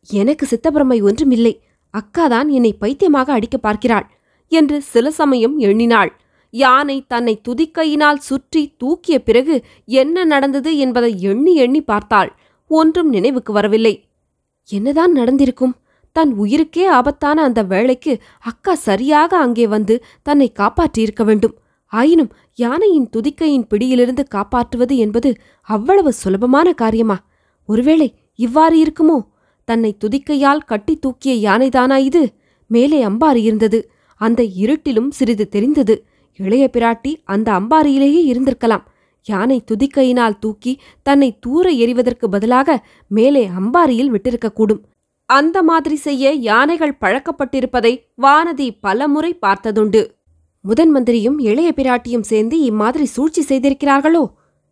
எனக்கு 0.09 0.45
சித்தப்பிரமை 0.47 0.99
ஒன்றுமில்லை. 1.09 1.55
அக்காதான் 1.95 2.49
என்னை 2.57 2.73
பைத்தியமாக 2.83 3.33
அடிக்க 3.33 3.57
பார்க்கிறாள் 3.59 4.07
என்று 4.53 4.77
சில 4.93 5.07
சமயம் 5.21 5.57
எண்ணினாள். 5.69 6.11
யானை 6.55 6.97
தன்னை 7.13 7.35
துதிக்கையினால் 7.49 8.21
சுற்றி 8.29 8.63
தூக்கிய 8.79 9.17
பிறகு 9.19 9.55
என்ன 10.01 10.25
நடந்தது 10.25 10.71
என்பதை 10.85 11.11
எண்ணி 11.31 11.53
எண்ணி 11.65 11.83
பார்த்தாள். 11.83 12.31
ஒன்றும் 12.71 13.11
நினைவுக்கு 13.11 13.53
வரவில்லை. 13.53 13.95
என்னதான் 14.71 15.13
நடந்திருக்கும்? 15.13 15.75
தன் 16.13 16.33
உயிருக்கே 16.39 16.85
ஆபத்தான 16.87 17.43
அந்த 17.43 17.63
வேளைக்கு 17.63 18.13
அக்கா 18.41 18.75
சரியாக 18.75 19.37
அங்கே 19.37 19.67
வந்து 19.67 20.05
தன்னை 20.23 20.53
காப்பாற்றியிருக்க 20.59 21.25
வேண்டும். 21.25 21.55
ஆயினும் 21.93 22.33
யானையின் 22.55 23.09
துதிக்கையின் 23.17 23.67
பிடியிலிருந்து 23.69 24.25
காப்பாற்றுவது 24.29 24.97
என்பது 24.97 25.31
அவ்வளவு 25.61 26.13
சுலபமான 26.13 26.73
காரியமா? 26.73 27.17
ஒருவேளை 27.69 28.15
இவ்வாறு 28.35 28.77
இருக்குமோ? 28.85 29.19
தன்னை 29.65 29.97
துதிக்கையால் 30.05 30.67
கட்டி 30.67 30.97
தூக்கிய 30.97 31.51
யானைதானா 31.51 31.97
இது? 31.97 32.23
மேலே 32.67 33.05
அம்பாரி 33.05 33.43
இருந்தது. 33.43 33.91
அந்த 34.21 34.43
இருட்டிலும் 34.43 35.09
சிறிது 35.09 35.49
தெரிந்தது. 35.49 36.05
இளைய 36.39 36.71
பிராட்டி 36.73 37.13
அந்த 37.25 37.53
அம்பாரியிலேயே 37.53 38.21
இருந்திருக்கலாம். 38.31 38.85
யானை 39.27 39.65
துதிக்கையினால் 39.71 40.39
தூக்கி 40.39 40.81
தன்னை 41.03 41.39
தூர 41.41 41.71
எறிவதற்கு 41.71 42.29
பதிலாக 42.29 42.79
மேலே 43.07 43.49
அம்பாரியில் 43.49 44.13
விட்டிருக்கக்கூடும். 44.13 44.81
அந்த 45.31 45.63
மாதிரி 45.63 45.97
செய்ய 45.97 46.33
யானைகள் 46.33 46.97
பழக்கப்பட்டிருப்பதை 47.01 48.03
வானதி 48.23 48.79
பலமுறை 48.81 49.39
பார்த்ததுண்டு. 49.47 50.11
முதன் 50.61 50.91
மந்திரியும் 50.91 51.39
இளைய 51.39 51.73
பிராட்டியும் 51.77 52.21
சேர்ந்து 52.21 52.61
இம்மாதிரி 52.61 53.05
சூழ்ச்சி 53.05 53.45
செய்திருக்கிறார்களோ? 53.49 54.31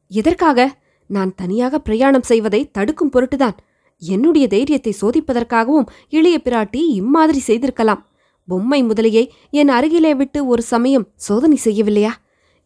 எதற்காக? 0.08 0.78
நான் 1.06 1.34
தனியாக 1.34 1.78
பிரயாணம் 1.78 2.22
செய்வதை 2.22 2.70
தடுக்கும் 2.70 3.10
பொருட்டுதான். 3.12 3.56
என்னுடைய 3.98 4.46
தைரியத்தை 4.46 4.94
சோதிப்பதற்காகவும் 5.02 5.86
இளைய 6.08 6.40
பிராட்டி 6.44 6.76
இம்மாதிரி 6.76 7.38
செய்திருக்கலாம். 7.38 8.06
பொம்மை 8.46 8.84
முதலியை 8.84 9.28
என் 9.50 9.68
அருகிலே 9.68 10.14
விட்டு 10.14 10.46
ஒரு 10.46 10.62
சமயம் 10.62 11.08
சோதனை 11.14 11.58
செய்யவில்லையா? 11.64 12.10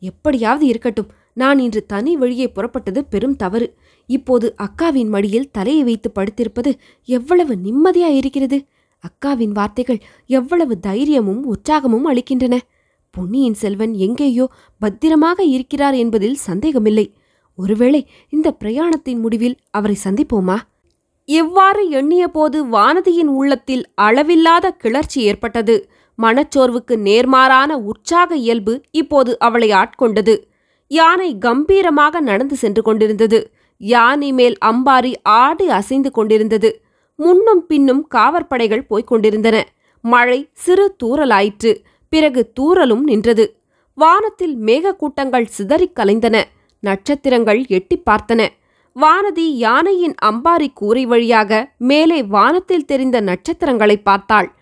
எப்படியாவது 0.01 0.67
இருக்கட்டும். 0.67 1.11
நான் 1.35 1.59
இன்று 1.59 1.87
தனி 1.87 2.17
வழியே 2.17 2.53
புறப்பட்டது 2.55 2.99
பெரும் 3.11 3.37
தவறு. 3.37 3.79
இப்போது 4.07 4.55
அக்காவின் 4.63 5.09
மடியில் 5.09 5.51
தலையை 5.51 5.83
வைத்து 5.83 6.13
படுத்திருப்பது 6.15 6.73
எவ்வளவு 7.05 7.55
நிம்மதியா 7.55 8.09
இருக்கிறது? 8.15 8.65
அக்காவின் 9.05 9.53
வார்த்தைகள் 9.53 9.99
எவ்வளவு 10.27 10.79
தைரியமும் 10.79 11.53
உற்சாகமும் 11.53 12.07
அளிக்கின்றன. 12.07 12.59
பொன்னியின் 13.11 13.55
செல்வன் 13.55 13.95
எங்கேயோ 13.95 14.49
பத்திரமாக 14.79 15.43
இருக்கிறார் 15.43 15.95
என்பதில் 15.95 16.35
சந்தேகமில்லை. 16.35 17.15
ஒருவேளை 17.57 18.09
இந்த 18.29 18.57
பிரயாணத்தின் 18.65 19.19
முடிவில் 19.19 19.57
அவரை 19.71 19.97
சந்திப்போமா? 20.05 20.57
இவ்வாறு 21.25 21.91
எண்ணியபோது 21.91 22.59
வானதியின் 22.73 23.31
உள்ளத்தில் 23.33 23.91
அளவில்லாத 23.95 24.71
கிளர்ச்சி 24.71 25.23
ஏற்பட்டது? 25.23 25.89
மனச்சோர்வுக்கு 26.23 26.97
நேர்மாறான 26.97 27.73
உற்சாக 27.73 28.37
இயல்பு 28.37 28.83
இப்போது 28.91 29.39
அவளை 29.39 29.71
ஆட்கொண்டது. 29.71 30.43
யானை 30.87 31.39
கம்பீரமாக 31.39 32.21
நடந்து 32.21 32.57
சென்று 32.57 32.83
கொண்டிருந்தது. 32.83 33.51
யானை 33.85 34.33
மேல் 34.33 34.57
அம்பாரி 34.65 35.15
ஆடி 35.23 35.69
அசைந்து 35.69 36.11
கொண்டிருந்தது. 36.11 36.83
முன்னும் 37.17 37.67
பின்னும் 37.67 38.09
காவற்படைகள் 38.15 38.87
போய்க் 38.87 39.07
கொண்டிருந்தன. 39.07 39.67
மழை 40.01 40.49
சிறு 40.53 40.97
தூரலாயிற்று 41.05 41.85
பிறகு 42.09 42.53
தூரலும் 42.61 43.03
நின்றது. 43.03 43.61
வானத்தில் 43.95 44.57
மேகக்கூட்டங்கள் 44.57 45.45
சிதறிக் 45.45 45.99
கலைந்தன. 45.99 46.43
நட்சத்திரங்கள் 46.81 47.65
எட்டிப் 47.69 48.03
பார்த்தன. 48.11 48.49
வானதி 49.01 49.49
யானையின் 49.49 50.15
அம்பாரி 50.25 50.73
கூரை 50.73 51.07
வழியாக 51.07 51.71
மேலே 51.79 52.23
வானத்தில் 52.23 52.85
தெரிந்த 52.85 53.21
நட்சத்திரங்களை 53.21 53.97
பார்த்தாள். 53.97 54.55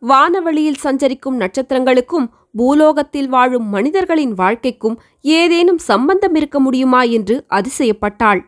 வானவெளியில் 0.00 0.74
சஞ்சரிக்கும் 0.74 1.40
நட்சத்திரங்களுக்கும் 1.40 2.28
பூலோகத்தில் 2.56 3.28
வாழும் 3.28 3.68
மனிதர்களின் 3.68 4.34
வாழ்க்கைக்கும் 4.34 5.00
ஏதேனும் 5.22 5.78
சம்பந்தம் 5.78 6.34
இருக்க 6.34 6.60
முடியுமா 6.60 7.02
என்று 7.02 7.44
அதிசயப்பட்டாள். 7.50 8.40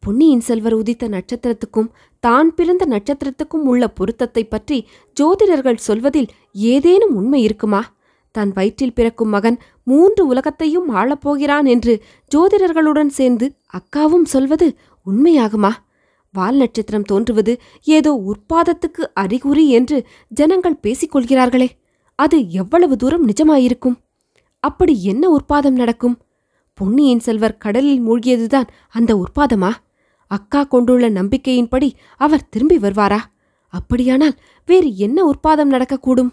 பொன்னியின் 0.00 0.40
செல்வர் 0.40 0.74
உதித்த 0.74 1.08
நட்சத்திரத்துக்கும் 1.08 1.88
தான் 2.20 2.54
பிறந்த 2.54 2.86
நட்சத்திரத்துக்கும் 2.86 3.64
உள்ள 3.64 3.88
பொருத்தத்தைப் 3.88 4.50
பற்றி 4.50 4.86
ஜோதிடர்கள் 5.20 5.76
சொல்வதில் 5.76 6.26
ஏதேனும் 6.52 7.14
உண்மை 7.16 7.42
இருக்குமா? 7.42 7.92
தன் 8.30 8.52
வயிற்றில் 8.52 8.94
பிறக்கும் 8.94 9.28
மகன் 9.28 9.58
மூன்று 9.84 10.26
உலகத்தையும் 10.26 10.94
ஆளப்போகிறான் 10.94 11.66
என்று 11.66 12.02
ஜோதிடர்களுடன் 12.34 13.06
சேர்ந்து 13.06 13.54
அக்காவும் 13.66 14.24
சொல்வது 14.24 14.76
உண்மையாகுமா? 15.06 15.70
வால் 16.32 16.56
நட்சத்திரம் 16.56 17.02
தோன்றுவது 17.02 17.60
ஏதோ 17.84 18.20
உற்பாதத்துக்கு 18.24 19.06
அறிகுறி 19.14 19.70
என்று 19.70 20.06
ஜனங்கள் 20.28 20.78
பேசிக்கொள்கிறார்களே. 20.82 21.68
அது 22.16 22.50
எவ்வளவு 22.50 22.96
தூரம் 22.96 23.28
நிஜமாயிருக்கும்? 23.28 23.96
அப்படி 24.60 25.04
என்ன 25.04 25.36
உற்பாதம் 25.36 25.70
நடக்கும்? 25.70 26.18
பொன்னியின் 26.74 27.20
செல்வர் 27.20 27.58
கடலில் 27.58 28.08
மூழ்கியதுதான் 28.08 28.66
அந்த 28.90 29.14
உற்பாதமா? 29.14 29.72
அக்கா 30.26 30.64
கொண்டுள்ள 30.64 31.10
நம்பிக்கையின்படி 31.10 31.90
அவர் 32.16 32.48
திரும்பி 32.48 32.76
வருவாரா? 32.76 33.18
அப்படியானால் 33.68 34.34
வேறு 34.66 34.96
என்ன 34.96 35.30
உற்பாதம் 35.30 35.70
நடக்கக்கூடும்? 35.70 36.30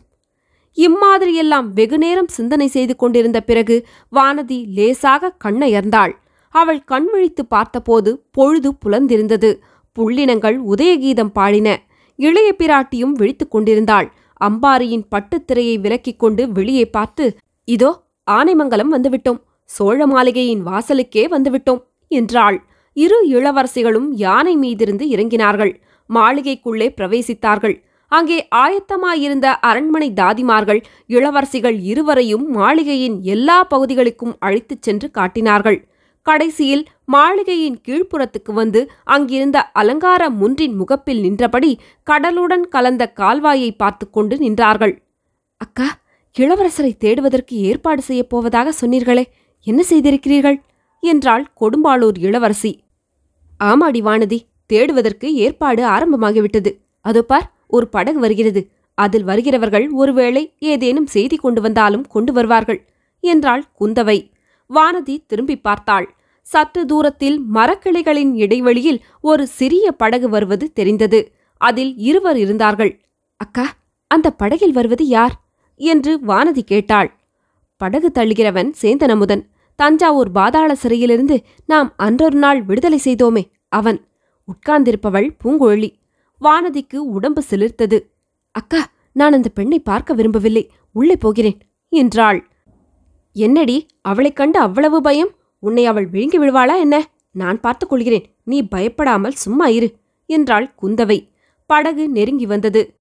இம்மாதிரியெல்லாம் 0.75 1.65
வெகுநேரம் 1.73 2.27
சிந்தனை 2.27 2.67
செய்து 2.67 2.95
கொண்டிருந்த 2.95 3.41
பிறகு 3.41 3.87
வானதி 4.11 4.67
லேசாக 4.67 5.35
கண்ணயர்ந்தாள். 5.43 6.11
அவள் 6.49 6.83
கண் 6.83 7.07
விழித்து 7.11 7.45
பார்த்தபோது 7.45 8.23
பொழுது 8.31 8.73
புலந்திருந்தது. 8.85 9.57
புள்ளினங்கள் 9.99 10.57
உதயகீதம் 10.67 11.31
பாடின. 11.33 11.81
இளைய 12.15 12.55
பிராட்டியும் 12.57 13.11
விழித்துக் 13.11 13.51
கொண்டிருந்தாள். 13.51 14.13
அம்பாரியின் 14.47 15.05
பட்டுத்திரையை 15.13 15.75
விலக்கிக் 15.85 16.21
கொண்டு 16.23 16.43
வெளியே 16.51 16.85
பார்த்து 16.85 17.25
இதோ 17.67 17.91
ஆனைமங்கலம் 18.27 18.91
வந்துவிட்டோம். 18.95 19.39
சோழ 19.69 19.99
மாளிகையின் 20.07 20.63
வாசலுக்கே 20.65 21.23
வந்துவிட்டோம் 21.35 21.81
என்றாள். 22.11 22.57
இரு 22.97 23.17
இளவரசிகளும் 23.29 24.09
யானை 24.23 24.53
மீதிருந்து 24.57 25.05
இறங்கினார்கள். 25.13 25.73
மாளிகைக்குள்ளே 26.09 26.87
பிரவேசித்தார்கள். 26.97 27.75
அங்கே 28.11 28.37
ஆயத்தமாயிருந்த 28.55 29.47
அரண்மனை 29.69 30.09
தாதிமார்கள் 30.11 30.81
இளவரசிகள் 31.09 31.77
இருவரையும் 31.91 32.45
மாளிகையின் 32.51 33.17
எல்லா 33.33 33.57
பகுதிகளுக்கும் 33.63 34.35
அழைத்துச் 34.39 34.81
சென்று 34.81 35.07
காட்டினார்கள். 35.11 35.79
கடைசியில் 36.21 36.87
மாளிகையின் 37.05 37.81
கீழ்ப்புறத்துக்கு 37.87 38.53
வந்து 38.53 38.91
அங்கிருந்த 39.03 39.71
அலங்கார 39.71 40.29
முன்றின் 40.29 40.75
முகப்பில் 40.75 41.19
நின்றபடி 41.19 41.79
கடலுடன் 42.09 42.61
கலந்த 42.69 43.13
கால்வாயை 43.15 43.75
பார்த்து 43.77 44.09
கொண்டு 44.09 44.37
நின்றார்கள். 44.37 45.01
அக்கா 45.57 45.99
இளவரசரை 46.39 46.97
தேடுவதற்கு 46.97 47.55
ஏற்பாடு 47.55 48.01
செய்யப் 48.01 48.29
போவதாக 48.29 48.73
சொன்னீர்களே 48.81 49.23
என்ன 49.63 49.83
செய்திருக்கிறீர்கள்? 49.89 50.61
என்றாள் 50.99 51.53
கொடும்பாளூர் 51.61 52.17
இளவரசி. 52.17 52.83
ஆமாடி 53.63 54.01
வானதி 54.01 54.39
தேடுவதற்கு 54.65 55.33
ஏற்பாடு 55.33 55.83
ஆரம்பமாகிவிட்டது. 55.85 56.71
அதோ 57.01 57.21
பார் 57.21 57.51
ஒரு 57.67 57.87
படகு 57.87 58.19
வருகிறது. 58.19 58.71
அதில் 58.93 59.23
வருகிறவர்கள் 59.23 59.89
ஒருவேளை 59.89 60.53
ஏதேனும் 60.59 61.05
செய்தி 61.05 61.35
கொண்டு 61.35 61.61
வந்தாலும் 61.61 62.07
கொண்டு 62.07 62.33
வருவார்கள் 62.33 62.85
என்றாள் 63.19 63.63
குந்தவை. 63.79 64.30
வானதி 64.73 65.23
திரும்பி 65.27 65.57
பார்த்தாள். 65.57 66.15
சற்று 66.41 66.85
தூரத்தில் 66.85 67.41
மரக்கிளைகளின் 67.53 68.33
இடைவெளியில் 68.33 69.03
ஒரு 69.21 69.47
சிறிய 69.47 69.91
படகு 69.91 70.29
வருவது 70.29 70.73
தெரிந்தது. 70.73 71.31
அதில் 71.57 71.97
இருவர் 71.97 72.37
இருந்தார்கள். 72.37 73.01
அக்கா 73.37 73.73
அந்த 74.07 74.31
படகில் 74.31 74.71
வருவது 74.71 75.07
யார்? 75.07 75.41
என்று 75.75 76.19
வானதி 76.27 76.59
கேட்டாள். 76.59 77.19
படகு 77.77 78.11
தள்ளுகிறவன் 78.15 78.73
சேந்தனமுதன். 78.81 79.49
தஞ்சாவூர் 79.75 80.31
பாதாள 80.31 80.75
சிறையிலிருந்து 80.75 81.41
நாம் 81.65 81.93
அன்றொரு 81.97 82.37
நாள் 82.37 82.63
விடுதலை 82.63 82.99
செய்தோமே 83.03 83.51
அவன். 83.67 84.07
உட்கார்ந்திருப்பவள் 84.47 85.37
பூங்குழலி. 85.43 85.93
வானதிக்கு 86.41 86.95
உடம்பு 86.95 87.43
சிலிர்த்தது. 87.49 87.99
அக்கா 88.51 88.91
நான் 89.13 89.33
அந்த 89.33 89.49
பெண்ணை 89.49 89.79
பார்க்க 89.79 90.13
விரும்பவில்லை. 90.13 90.71
உள்ளே 90.91 91.15
போகிறேன் 91.15 91.57
என்றாள். 91.89 92.50
என்னடி 93.33 93.85
அவளைக் 94.01 94.35
கண்டு 94.35 94.59
அவ்வளவு 94.59 95.01
பயம்? 95.01 95.29
உன்னை 95.59 95.85
அவள் 95.85 96.07
விழுங்கி 96.07 96.39
விடுவாளா 96.39 96.79
என்ன? 96.79 97.09
நான் 97.31 97.59
பார்த்துக் 97.59 97.89
கொள்கிறேன். 97.89 98.35
நீ 98.43 98.61
பயப்படாமல் 98.61 99.31
சும்மா 99.31 99.67
இரு 99.67 99.95
என்றாள் 100.25 100.73
குந்தவை. 100.81 101.27
படகு 101.65 102.09
நெருங்கி 102.09 102.45
வந்தது. 102.45 102.95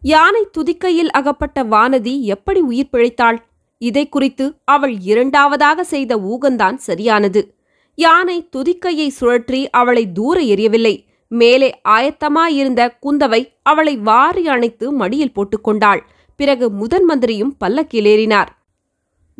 யானை 0.00 0.46
துதிக்கையில் 0.50 1.10
அகப்பட்ட 1.10 1.62
வானதி 1.62 2.20
எப்படி 2.20 2.60
உயிர் 2.60 2.88
பிழைத்தாள்? 2.92 3.36
இதை 3.78 4.08
குறித்து 4.08 4.54
அவள் 4.64 5.00
இரண்டாவதாக 5.00 5.84
செய்த 5.84 6.16
ஊகந்தான் 6.16 6.74
சரியானது. 6.74 7.54
யானை 7.94 8.48
துதிக்கையை 8.56 9.12
சுழற்றி 9.20 9.66
அவளை 9.70 10.12
தூர 10.12 10.40
எறியவில்லை. 10.40 11.04
மேலே 11.28 11.80
ஆயத்தமாயிருந்த 11.88 12.90
குந்தவை 13.02 13.48
அவளை 13.62 13.96
வாரி 13.96 14.48
அணைத்து 14.48 14.92
மடியில் 14.92 15.32
போட்டுக்கொண்டாள் 15.32 16.00
பிறகு 16.36 16.70
முதன் 16.70 17.04
மந்திரியும் 17.04 17.56
பல்லக்கிலேறினார் 17.64 18.46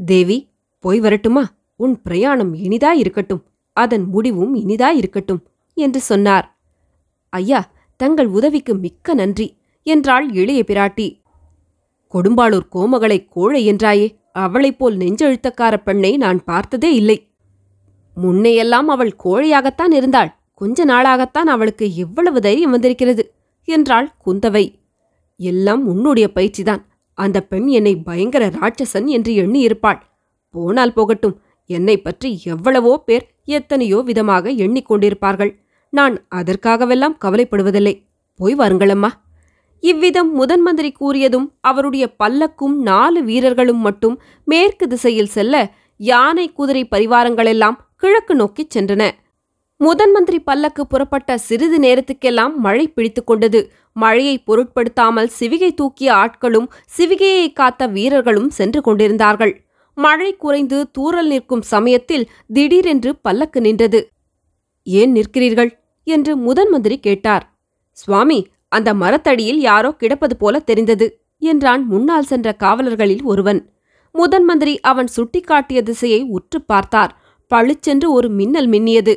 தேவி 0.05 0.49
போய் 0.79 1.01
வரட்டுமா? 1.01 1.45
உன் 1.77 2.03
பிரயாணம் 2.03 2.55
இனிதாயிருக்கட்டும். 2.55 3.43
அதன் 3.73 4.05
முடிவும் 4.05 4.55
இனிதாயிருக்கட்டும் 4.55 5.43
என்று 5.75 6.01
சொன்னார். 6.01 6.59
ஐயா 7.29 7.71
தங்கள் 7.97 8.27
உதவிக்கு 8.27 8.75
மிக்க 8.75 9.15
நன்றி 9.15 9.57
என்றாள் 9.83 10.33
இளைய 10.33 10.65
பிராட்டி. 10.67 11.21
கொடும்பாளூர் 12.15 12.69
கோமகளை 12.73 13.27
கோழை 13.29 13.73
என்றாயே 13.73 14.17
அவளைப் 14.33 14.79
போல் 14.79 14.97
நெஞ்செழுத்தக்கார 14.97 15.77
பெண்ணை 15.77 16.17
நான் 16.17 16.45
பார்த்ததே 16.45 16.95
இல்லை. 16.95 17.29
முன்னையெல்லாம் 18.23 18.89
அவள் 18.89 19.17
கோழையாகத்தான் 19.25 19.93
இருந்தாள். 19.93 20.35
கொஞ்ச 20.55 20.85
நாளாகத்தான் 20.85 21.51
அவளுக்கு 21.55 21.97
எவ்வளவு 21.97 22.41
தைரியம் 22.41 22.71
வந்திருக்கிறது 22.71 23.35
என்றாள் 23.65 24.15
குந்தவை. 24.27 24.79
எல்லாம் 25.37 25.87
உன்னுடைய 25.87 26.33
பயிற்சிதான். 26.33 26.87
அந்த 27.19 27.39
பெண் 27.43 27.69
என்னை 27.79 27.93
பயங்கர 28.09 28.45
ராட்சசன் 28.57 29.09
என்று 29.17 29.33
எண்ணி 29.35 29.61
இருப்பாள் 29.61 30.01
போனால் 30.55 30.93
போகட்டும் 30.93 31.37
என்னை 31.71 31.97
பற்றி 31.99 32.31
எவ்வளவோ 32.45 32.93
பேர் 33.07 33.25
எத்தனையோ 33.45 33.99
விதமாக 34.01 34.51
எண்ணிக்கொண்டிருப்பார்கள் 34.65 35.53
நான் 35.93 36.15
அதற்காகவெல்லாம் 36.35 37.17
கவலைப்படுவதில்லை. 37.25 37.95
போய் 38.39 38.55
வாருங்களம்மா 38.55 39.11
இவ்விதம் 39.83 40.31
முதன் 40.33 40.63
மந்திரி 40.63 40.91
கூறியதும் 41.01 41.47
அவருடைய 41.61 42.05
பல்லக்கும் 42.23 42.77
நாலு 42.83 43.21
வீரர்களும் 43.25 43.83
மட்டும் 43.87 44.17
மேற்கு 44.45 44.87
திசையில் 44.89 45.35
செல்ல 45.37 45.55
யானை 46.01 46.47
குதிரை 46.53 46.83
பரிவாரங்களெல்லாம் 46.91 47.77
கிழக்கு 47.97 48.35
நோக்கிச் 48.35 48.73
சென்றன. 48.75 49.03
முதன் 49.79 50.11
மந்திரி 50.11 50.41
பல்லக்கு 50.41 50.87
புறப்பட்ட 50.87 51.39
சிறிது 51.39 51.79
நேரத்துக்கெல்லாம் 51.79 52.55
மழை 52.55 52.89
பிடித்துக் 52.89 53.27
கொண்டது. 53.27 53.73
மழையை 53.93 54.39
பொருட்படுத்தாமல் 54.39 55.31
சிவிகை 55.41 55.75
தூக்கிய 55.75 56.13
ஆட்களும் 56.13 56.67
சிவிகையை 56.99 57.53
காத்த 57.53 57.87
வீரர்களும் 57.87 58.51
சென்று 58.51 58.81
கொண்டிருந்தார்கள். 58.81 59.65
மழை 59.95 60.37
குறைந்து 60.37 60.91
தூறல் 60.99 61.27
நிற்கும் 61.27 61.63
சமயத்தில் 61.63 62.31
திடீரென்று 62.53 63.17
பல்லக்கு 63.17 63.61
நின்றது. 63.61 64.09
ஏன் 64.85 65.15
நிற்கிறீர்கள்? 65.15 65.71
என்று 66.05 66.37
முதன் 66.37 66.71
மந்திரி 66.71 67.01
கேட்டார். 67.01 67.57
சுவாமி 67.93 68.47
அந்த 68.69 68.95
மரத்தடியில் 68.95 69.61
யாரோ 69.61 69.91
கிடப்பது 69.93 70.37
போல 70.37 70.59
தெரிந்தது 70.59 71.21
என்றான் 71.39 71.87
முன்னால் 71.87 72.25
சென்ற 72.25 72.57
காவலர்களில் 72.59 73.23
ஒருவன். 73.23 73.71
முதன் 74.13 74.45
மந்திரி 74.45 74.81
அவன் 74.81 75.07
சுட்டிக்காட்டிய 75.17 75.83
திசையை 75.83 76.23
உற்றுப் 76.23 76.67
பார்த்தார். 76.67 77.21
பளிச்சென்று 77.49 78.13
ஒரு 78.13 78.29
மின்னல் 78.29 78.69
மின்னியது. 78.69 79.15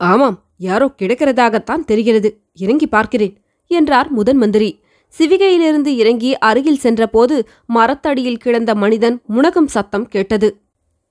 ஆமாம் 0.00 0.36
யாரோ 0.56 0.94
கிடக்கிறதாகத்தான் 1.02 1.84
தெரிகிறது. 1.84 2.42
இறங்கி 2.54 2.86
பார்க்கிறேன் 2.86 3.34
என்றார் 3.66 4.10
முதன் 4.10 4.36
மந்திரி. 4.36 4.82
சிவிகையிலிருந்து 5.18 5.86
இறங்கி 5.86 6.38
அருகில் 6.38 6.78
சென்றபோது 6.78 7.48
மரத்தடியில் 7.66 8.36
கிடந்த 8.36 8.74
மனிதன் 8.74 9.22
முனகும் 9.28 9.66
சத்தம் 9.66 10.08
கேட்டது. 10.08 10.62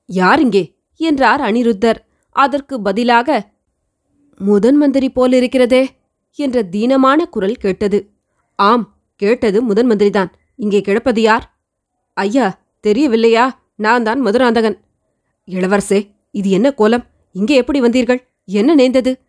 யார் 0.05 0.41
இங்கே 0.41 0.75
என்றார் 0.97 1.41
அனிருத்தர். 1.41 1.99
அதற்கு 2.31 2.81
பதிலாக 2.81 3.53
முதன் 4.39 4.77
மந்திரி 4.77 5.11
போலிருக்கிறதே? 5.15 5.85
என்ற 6.33 6.63
தீனமான 6.63 7.25
குரல் 7.25 7.55
கேட்டது. 7.55 7.99
ஆம் 8.55 8.85
கேட்டது 9.15 9.61
முதன் 9.61 9.89
மந்திரிதான். 9.91 10.31
இங்கே 10.55 10.81
கிடப்பது 10.81 11.21
யார்? 11.21 11.45
ஐயா 12.13 12.61
தெரியவில்லையா? 12.87 13.45
நான் 13.75 14.03
தான் 14.03 14.25
மதுராந்தகன். 14.25 14.77
இளவரசே 15.47 15.99
இது 16.31 16.49
என்ன 16.49 16.71
கோலம்? 16.71 17.05
இங்கே 17.31 17.55
எப்படி 17.55 17.79
வந்தீர்கள்? 17.81 18.28
என்ன 18.51 18.73
நேர்ந்தது? 18.73 19.19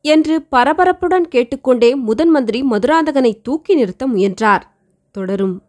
என்று 0.00 0.46
பரபரப்புடன் 0.52 1.20
கேட்டுக்கொண்டே 1.20 1.94
முதன் 1.94 2.28
மந்திரி 2.28 2.62
மதுராந்தகனை 2.62 3.40
தூக்கி 3.42 3.74
நிறுத்த 3.74 4.06
முயன்றார். 4.06 4.76
தொடரும். 5.10 5.62